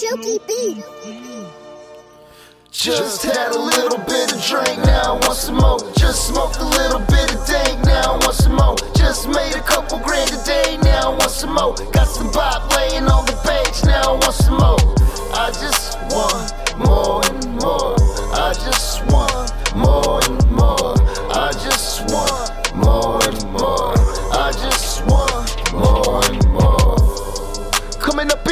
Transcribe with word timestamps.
Beat. 0.00 0.82
Just 2.72 3.22
had 3.22 3.52
a 3.52 3.58
little 3.58 3.98
bit 3.98 4.32
of 4.32 4.42
drink, 4.42 4.78
now 4.86 5.12
I 5.12 5.26
want 5.26 5.36
some 5.36 5.56
more. 5.56 5.78
Just 5.94 6.28
smoked 6.28 6.56
a 6.56 6.64
little 6.64 7.00
bit 7.00 7.34
of 7.34 7.46
dank, 7.46 7.84
now 7.84 8.14
I 8.14 8.16
want 8.16 8.34
some 8.34 8.54
more. 8.54 8.76
Just 8.96 9.28
made 9.28 9.54
a 9.54 9.60
couple 9.60 9.98
grand 9.98 10.30
a 10.32 10.42
day, 10.44 10.78
now 10.82 11.12
I 11.12 11.16
want 11.18 11.30
some 11.30 11.52
more. 11.52 11.74
Got 11.92 12.08
some 12.08 12.32
bop 12.32 12.74
laying 12.74 13.04
on 13.08 13.26
the 13.26 13.36
page, 13.44 13.49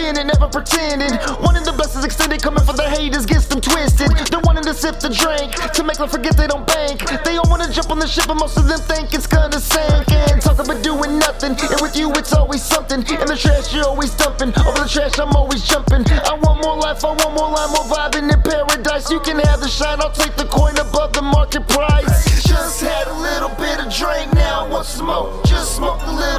And 0.09 0.27
never 0.29 0.48
pretending. 0.48 1.12
Wanting 1.45 1.65
the 1.65 1.75
blessings 1.77 2.03
extended, 2.03 2.41
coming 2.41 2.65
for 2.65 2.73
the 2.73 2.89
haters, 2.89 3.27
gets 3.27 3.45
them 3.45 3.61
twisted. 3.61 4.09
They're 4.33 4.41
wanting 4.41 4.65
to 4.65 4.73
sip 4.73 5.01
the 5.01 5.12
drink 5.12 5.53
to 5.77 5.84
make 5.84 5.98
them 5.98 6.09
forget 6.09 6.34
they 6.34 6.47
don't 6.47 6.67
bank. 6.67 7.05
They 7.25 7.37
all 7.37 7.45
wanna 7.51 7.71
jump 7.71 7.91
on 7.91 7.98
the 7.98 8.07
ship, 8.07 8.25
but 8.27 8.41
most 8.41 8.57
of 8.57 8.67
them 8.67 8.81
think 8.81 9.12
it's 9.12 9.27
gonna 9.27 9.61
sink. 9.61 10.09
And 10.09 10.41
talk 10.41 10.59
about 10.65 10.83
doing 10.83 11.19
nothing. 11.19 11.53
And 11.61 11.81
with 11.83 11.95
you, 11.95 12.11
it's 12.17 12.33
always 12.33 12.65
something. 12.65 13.05
In 13.05 13.27
the 13.29 13.37
trash, 13.37 13.75
you're 13.75 13.84
always 13.84 14.15
dumping. 14.15 14.48
Over 14.57 14.81
the 14.81 14.89
trash, 14.89 15.19
I'm 15.19 15.37
always 15.37 15.62
jumping. 15.69 16.09
I 16.09 16.33
want 16.41 16.65
more 16.65 16.79
life, 16.81 17.05
I 17.05 17.12
want 17.12 17.34
more 17.37 17.51
life, 17.53 17.69
more 17.77 17.84
vibing 17.93 18.33
in 18.33 18.41
paradise. 18.41 19.11
You 19.11 19.20
can 19.20 19.39
have 19.45 19.61
the 19.61 19.69
shine, 19.69 20.01
I'll 20.01 20.11
take 20.11 20.37
the 20.37 20.47
coin 20.47 20.79
above 20.79 21.12
the 21.12 21.23
market 21.23 21.69
price. 21.69 22.25
Just 22.48 22.81
had 22.81 23.09
a 23.09 23.19
little 23.20 23.53
bit 23.61 23.77
of 23.84 23.93
drink, 23.93 24.33
now 24.33 24.65
I 24.65 24.69
want 24.73 24.87
some 24.87 25.06
more. 25.06 25.29
Just 25.45 25.77
smoked 25.77 26.03
a 26.05 26.12
little 26.12 26.38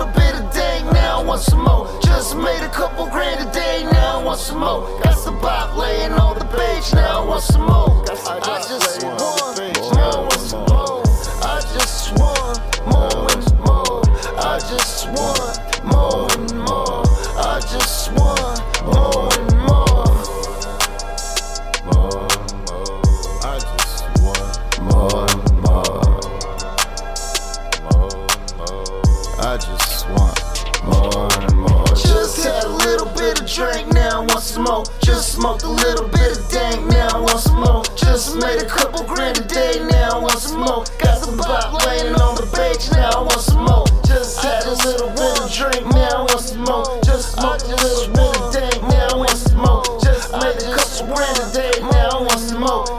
want 4.30 4.40
some 4.40 4.60
more. 4.60 5.02
Got 5.02 5.18
some 5.18 5.42
bop 5.42 5.76
laying 5.76 6.12
on 6.12 6.38
the 6.38 6.46
page, 6.46 6.94
now 6.94 7.24
I 7.24 7.26
want 7.26 7.42
some 7.42 7.66
more. 7.66 8.06
I 8.10 8.62
just 8.70 9.04
want 9.04 9.20
more 9.20 9.58
and 9.60 10.52
more. 10.70 11.02
I 11.42 11.60
just 11.74 12.14
want 12.20 12.60
more 12.86 13.28
and 13.34 13.60
more. 13.66 14.04
I 14.38 14.60
just 14.70 15.08
want 15.08 15.39
more. 34.70 34.84
Just 35.02 35.34
smoked 35.34 35.64
a 35.64 35.70
little 35.70 36.08
bit 36.08 36.38
of 36.38 36.50
dank, 36.50 36.86
now 36.92 37.10
I 37.16 37.20
want 37.20 37.40
some 37.40 37.60
more. 37.60 37.84
Just 37.96 38.38
made 38.38 38.62
a 38.62 38.66
couple 38.66 39.04
grand 39.04 39.38
a 39.40 39.44
day, 39.44 39.82
now 39.90 40.18
I 40.18 40.20
want 40.20 40.40
some 40.40 40.60
more. 40.60 40.84
Got 41.00 41.18
some 41.18 41.38
pop 41.38 41.86
laying 41.86 42.14
on 42.16 42.36
the 42.36 42.48
bench, 42.54 42.92
now 42.92 43.10
I 43.10 43.22
want 43.22 43.42
some 43.42 43.66
more. 43.66 43.86
Just 44.06 44.40
had 44.40 44.64
a 44.66 44.76
little 44.86 45.10
bit 45.10 45.34
of 45.42 45.52
drink, 45.52 45.86
now 45.94 46.22
I 46.22 46.26
want 46.30 46.42
some 46.42 46.64
more. 46.64 46.86
Just 47.04 47.34
smoked 47.34 47.64
a 47.66 47.76
little 47.76 48.14
bit 48.14 48.38
of 48.38 48.54
dank, 48.54 48.82
now 48.84 49.08
I 49.10 49.18
want 49.18 49.38
some 49.38 49.58
more. 49.58 49.84
Just 50.06 50.32
made 50.38 50.58
a 50.62 50.70
couple 50.78 51.16
grand 51.16 51.38
a 51.40 51.48
day, 51.52 51.74
now 51.82 52.10
I 52.14 52.22
want 52.22 52.40
some 52.40 52.62
more. 52.62 52.99